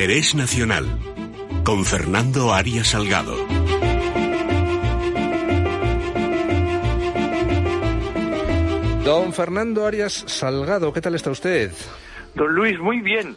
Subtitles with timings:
[0.00, 0.86] Interés Nacional
[1.64, 3.34] con Fernando Arias Salgado.
[9.02, 11.72] Don Fernando Arias Salgado, ¿qué tal está usted?
[12.36, 13.36] Don Luis, muy bien.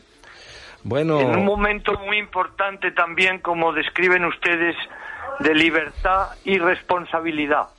[0.84, 1.20] Bueno.
[1.20, 4.76] En un momento muy importante también, como describen ustedes,
[5.40, 7.70] de libertad y responsabilidad.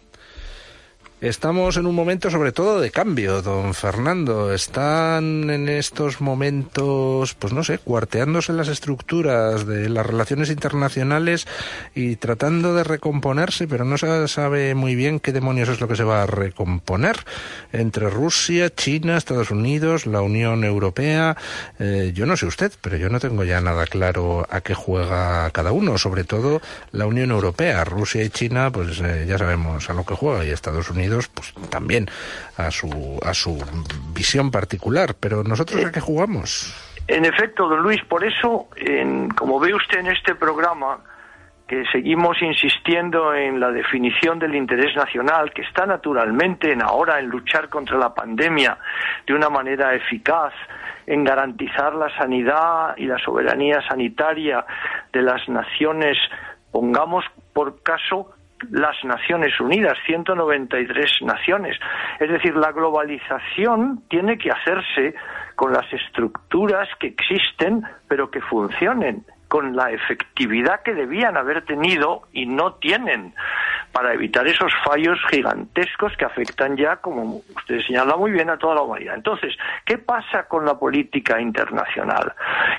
[1.22, 4.52] Estamos en un momento sobre todo de cambio, don Fernando.
[4.52, 11.46] Están en estos momentos, pues no sé, cuarteándose las estructuras de las relaciones internacionales
[11.94, 15.94] y tratando de recomponerse, pero no se sabe muy bien qué demonios es lo que
[15.94, 17.14] se va a recomponer
[17.72, 21.36] entre Rusia, China, Estados Unidos, la Unión Europea.
[21.78, 25.48] Eh, yo no sé usted, pero yo no tengo ya nada claro a qué juega
[25.50, 26.60] cada uno, sobre todo
[26.90, 27.84] la Unión Europea.
[27.84, 31.54] Rusia y China, pues eh, ya sabemos a lo que juega y Estados Unidos pues
[31.70, 32.06] también
[32.56, 33.58] a su, a su
[34.14, 35.14] visión particular.
[35.18, 36.74] Pero nosotros a qué jugamos?
[37.08, 41.00] En efecto, don Luis, por eso, en, como ve usted en este programa,
[41.66, 47.28] que seguimos insistiendo en la definición del interés nacional, que está naturalmente en ahora en
[47.28, 48.78] luchar contra la pandemia
[49.26, 50.52] de una manera eficaz,
[51.06, 54.64] en garantizar la sanidad y la soberanía sanitaria
[55.12, 56.16] de las naciones,
[56.70, 58.32] pongamos por caso
[58.70, 61.78] las Naciones Unidas, 193 naciones.
[62.20, 65.14] Es decir, la globalización tiene que hacerse
[65.56, 72.22] con las estructuras que existen, pero que funcionen con la efectividad que debían haber tenido
[72.32, 73.34] y no tienen
[73.92, 78.76] para evitar esos fallos gigantescos que afectan ya, como usted señala muy bien, a toda
[78.76, 79.14] la humanidad.
[79.14, 79.54] Entonces,
[79.84, 82.32] ¿qué pasa con la política internacional?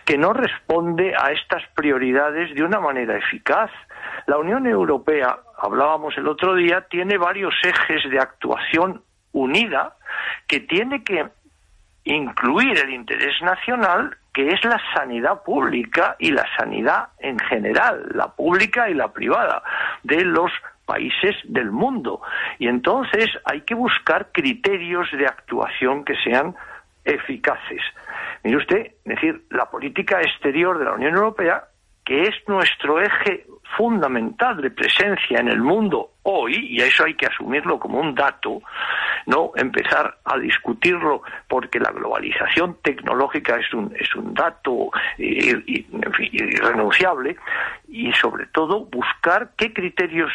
[0.03, 3.70] Que no responde a estas prioridades de una manera eficaz.
[4.26, 9.02] La Unión Europea, hablábamos el otro día, tiene varios ejes de actuación
[9.34, 9.96] unida
[10.48, 11.26] que tiene que
[12.06, 18.28] incluir el interés nacional, que es la sanidad pública y la sanidad en general, la
[18.30, 19.62] pública y la privada,
[20.03, 20.52] de los
[20.86, 22.22] países del mundo.
[22.59, 26.56] Y entonces hay que buscar criterios de actuación que sean
[27.06, 27.81] eficaces.
[28.44, 31.64] Mire usted, es decir, la política exterior de la Unión Europea
[32.06, 33.46] que es nuestro eje
[33.78, 38.62] fundamental de presencia en el mundo hoy, y eso hay que asumirlo como un dato,
[39.25, 47.38] no empezar a discutirlo porque la globalización tecnológica es un, es un dato irrenunciable,
[47.88, 50.31] y sobre todo buscar qué criterios.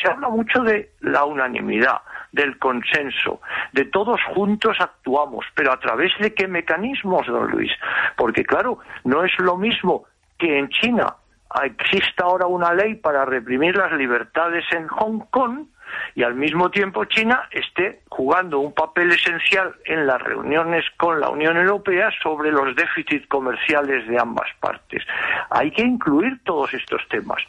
[0.00, 2.00] Se habla mucho de la unanimidad,
[2.32, 7.70] del consenso, de todos juntos actuamos, pero a través de qué mecanismos, don Luis,
[8.16, 10.06] porque claro, no es lo mismo
[10.42, 11.14] que en China
[11.62, 15.66] exista ahora una ley para reprimir las libertades en Hong Kong
[16.14, 21.30] y al mismo tiempo China esté jugando un papel esencial en las reuniones con la
[21.30, 25.02] Unión Europea sobre los déficits comerciales de ambas partes.
[25.50, 27.42] Hay que incluir todos estos temas.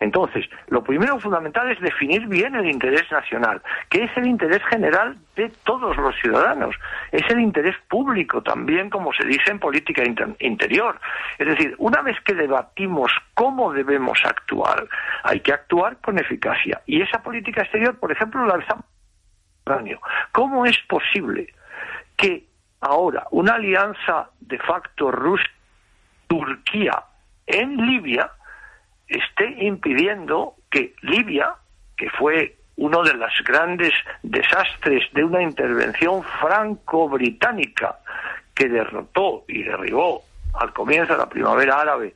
[0.00, 5.16] Entonces, lo primero fundamental es definir bien el interés nacional, que es el interés general
[5.36, 6.74] de todos los ciudadanos,
[7.12, 10.02] es el interés público también, como se dice en política
[10.40, 10.98] interior.
[11.38, 14.86] Es decir, una vez que debatimos cómo debemos actuar,
[15.22, 16.80] hay que actuar con eficacia.
[16.86, 18.84] Y esa política exterior, por ejemplo, la estamos
[20.32, 21.52] ¿Cómo es posible
[22.16, 22.44] que
[22.80, 27.02] ahora una alianza de facto Rusia-Turquía
[27.46, 28.30] en Libia
[29.08, 31.54] esté impidiendo que Libia,
[31.96, 33.92] que fue uno de los grandes
[34.22, 37.98] desastres de una intervención franco-británica
[38.54, 40.22] que derrotó y derribó
[40.54, 42.14] al comienzo de la primavera árabe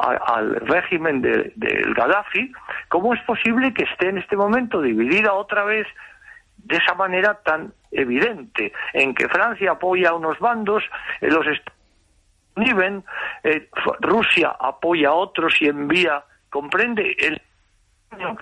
[0.00, 2.52] al régimen del de, Gaddafi,
[2.88, 5.86] ¿cómo es posible que esté en este momento dividida otra vez
[6.56, 10.84] de esa manera tan evidente, en que Francia apoya a unos bandos,
[11.20, 11.80] los Estados
[13.44, 13.68] eh,
[14.00, 17.40] Rusia apoya a otros y envía, comprende el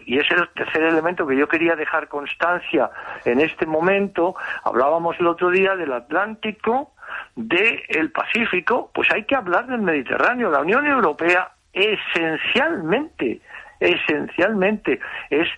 [0.07, 2.91] y es el tercer elemento que yo quería dejar constancia
[3.27, 4.35] en este momento.
[4.65, 6.95] Hablábamos el otro día del Atlántico,
[7.37, 10.51] del Pacífico, pues hay que hablar del Mediterráneo.
[10.51, 13.41] La Unión Europea esencialmente,
[13.81, 15.01] esencialmente
[15.31, 15.49] es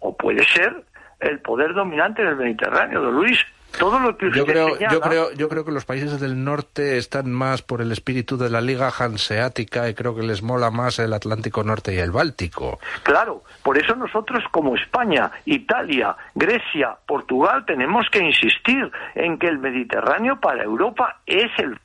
[0.00, 0.84] o puede ser
[1.20, 3.38] el poder dominante del Mediterráneo, don Luis.
[3.78, 7.32] Todo lo que yo creo, yo creo, yo creo que los países del norte están
[7.32, 11.14] más por el espíritu de la Liga Hanseática y creo que les mola más el
[11.14, 12.78] Atlántico Norte y el Báltico.
[13.02, 19.58] Claro, por eso nosotros como España, Italia, Grecia, Portugal tenemos que insistir en que el
[19.58, 21.78] Mediterráneo para Europa es el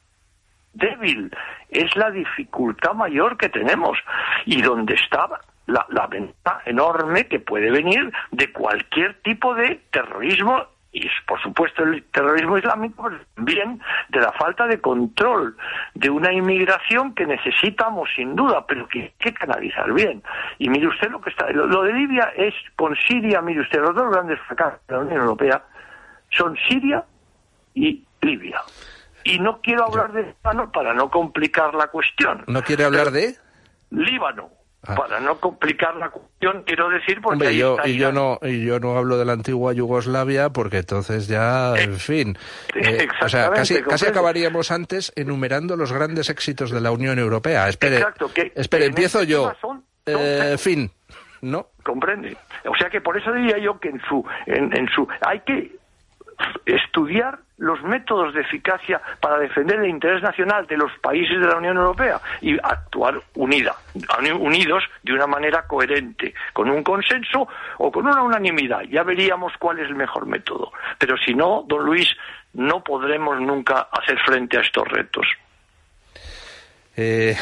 [0.78, 1.32] débil,
[1.70, 3.98] es la dificultad mayor que tenemos
[4.46, 10.66] y donde estaba la, la venta enorme que puede venir de cualquier tipo de terrorismo
[10.92, 13.80] y por supuesto el terrorismo islámico, pero también
[14.10, 15.56] de la falta de control
[15.94, 20.24] de una inmigración que necesitamos sin duda, pero que hay que canalizar bien.
[20.58, 23.96] Y mire usted lo que está, lo, de Libia es con Siria, mire usted, los
[23.96, 25.64] dos grandes fracasos de la Unión Europea
[26.30, 27.04] son Siria
[27.74, 28.60] y Libia.
[29.28, 32.44] Y no quiero hablar de Líbano para no complicar la cuestión.
[32.48, 33.36] ¿No quiere hablar de?
[33.90, 34.50] Líbano.
[34.84, 34.96] Ah.
[34.96, 38.96] Para no complicar la cuestión, quiero decir, porque yo, y yo no y yo no
[38.98, 42.38] hablo de la antigua Yugoslavia, porque entonces ya, en eh, fin,
[42.74, 47.68] eh, o sea, casi, casi acabaríamos antes enumerando los grandes éxitos de la Unión Europea.
[47.68, 48.06] Espere,
[48.56, 49.52] espere, empiezo yo.
[50.06, 50.90] eh, fin,
[51.42, 51.68] ¿no?
[51.84, 52.38] Comprende.
[52.66, 55.76] O sea que por eso diría yo que en su, en, en su, hay que
[56.66, 61.58] estudiar los métodos de eficacia para defender el interés nacional de los países de la
[61.58, 63.76] Unión Europea y actuar unida,
[64.40, 67.48] unidos de una manera coherente, con un consenso
[67.80, 68.82] o con una unanimidad.
[68.90, 70.72] Ya veríamos cuál es el mejor método.
[71.00, 72.08] Pero si no, don Luis,
[72.54, 75.26] no podremos nunca hacer frente a estos retos.
[76.96, 77.36] Eh,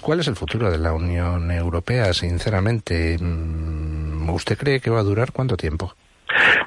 [0.00, 3.18] ¿Cuál es el futuro de la Unión Europea, sinceramente?
[3.20, 5.94] Mm, ¿Usted cree que va a durar cuánto tiempo?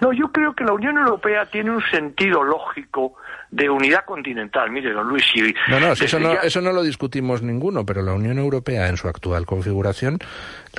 [0.02, 3.16] No, yo creo que la Unión Europea tiene un sentido lógico
[3.52, 4.72] de unidad continental.
[4.72, 8.14] Mire, don Luis, y No, no, eso no, eso no lo discutimos ninguno, pero la
[8.14, 10.20] Unión Europea en su actual configuración,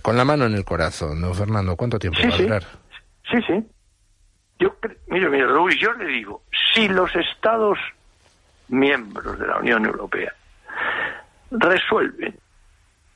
[0.03, 2.63] con la mano en el corazón, don Fernando, ¿cuánto tiempo va a durar?
[3.31, 3.65] Sí, sí.
[4.59, 4.77] Yo,
[5.09, 6.43] mire, mire, Luis, yo le digo,
[6.75, 7.79] si los Estados
[8.69, 10.33] miembros de la Unión Europea
[11.51, 12.39] resuelven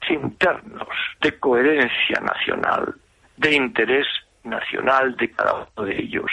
[0.08, 0.88] internos
[1.20, 2.94] de coherencia nacional,
[3.36, 4.06] de interés
[4.44, 6.30] nacional de cada uno de ellos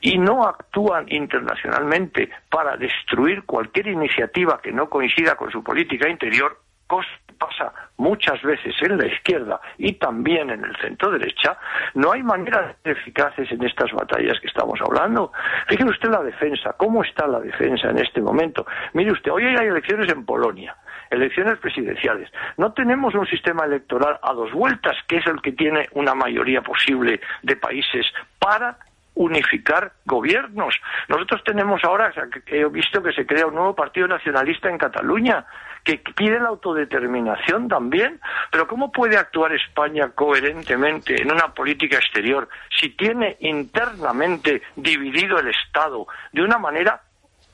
[0.00, 6.58] y no actúan internacionalmente para destruir cualquier iniciativa que no coincida con su política interior,
[6.86, 7.08] cosa
[7.40, 11.56] pasa muchas veces en la izquierda y también en el centro derecha,
[11.94, 15.32] no hay maneras eficaces en estas batallas que estamos hablando.
[15.68, 18.66] Fíjese usted la defensa, cómo está la defensa en este momento.
[18.92, 20.76] Mire usted, hoy hay elecciones en Polonia
[21.10, 22.30] elecciones presidenciales.
[22.56, 26.62] No tenemos un sistema electoral a dos vueltas, que es el que tiene una mayoría
[26.62, 28.06] posible de países
[28.38, 28.78] para
[29.14, 30.74] unificar gobiernos.
[31.08, 32.12] Nosotros tenemos ahora,
[32.46, 35.44] he visto que se crea un nuevo partido nacionalista en Cataluña,
[35.84, 38.20] que pide la autodeterminación también,
[38.50, 42.48] pero ¿cómo puede actuar España coherentemente en una política exterior
[42.78, 47.02] si tiene internamente dividido el Estado de una manera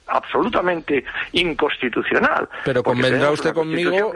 [0.06, 2.49] absolutamente inconstitucional.
[2.64, 4.12] Pero convendrá usted conmigo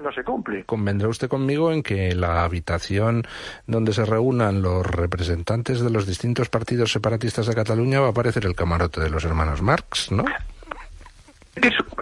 [0.66, 3.26] convendrá usted conmigo en que la habitación
[3.66, 8.46] donde se reúnan los representantes de los distintos partidos separatistas de Cataluña va a aparecer
[8.46, 10.24] el camarote de los hermanos Marx, ¿no?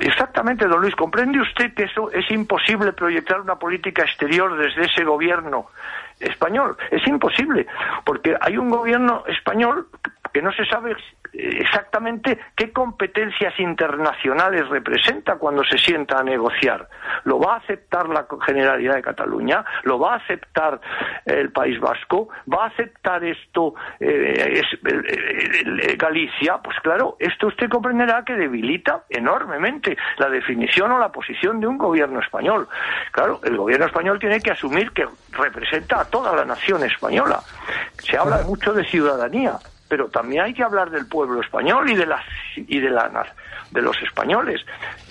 [0.00, 0.94] exactamente, don Luis.
[0.94, 5.67] ¿Comprende usted que eso es imposible proyectar una política exterior desde ese gobierno
[6.20, 6.76] español?
[6.91, 7.67] Es imposible,
[8.05, 9.88] porque hay un gobierno español
[10.32, 10.94] que no se sabe
[11.32, 16.88] exactamente qué competencias internacionales representa cuando se sienta a negociar.
[17.25, 19.64] ¿Lo va a aceptar la Generalidad de Cataluña?
[19.84, 20.80] ¿Lo va a aceptar
[21.25, 22.28] el País Vasco?
[22.52, 24.62] ¿Va a aceptar esto eh,
[25.96, 26.58] Galicia?
[26.62, 31.78] Pues claro, esto usted comprenderá que debilita enormemente la definición o la posición de un
[31.78, 32.69] gobierno español.
[33.12, 37.40] Claro, el gobierno español tiene que asumir que representa a toda la nación española.
[37.98, 39.58] Se habla mucho de ciudadanía
[39.88, 42.25] pero también hay que hablar del pueblo español y de las
[42.56, 43.26] y de la
[43.70, 44.61] de los españoles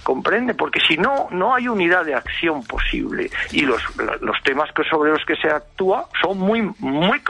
[0.03, 3.81] comprende porque si no no hay unidad de acción posible y los
[4.21, 7.21] los temas que sobre los que se actúa son muy muy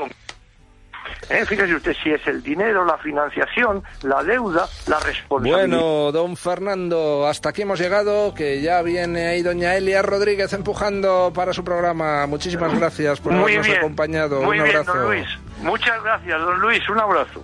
[1.30, 1.46] ¿Eh?
[1.46, 5.68] Fíjese usted si es el dinero, la financiación, la deuda, la responsabilidad.
[5.68, 11.32] Bueno, don Fernando, hasta aquí hemos llegado, que ya viene ahí doña Elia Rodríguez empujando
[11.36, 12.26] para su programa.
[12.28, 14.42] Muchísimas gracias por habernos acompañado.
[14.42, 14.96] Muy un abrazo.
[14.96, 15.28] Luis.
[15.62, 16.88] Muchas gracias, don Luis.
[16.90, 17.32] Un abrazo.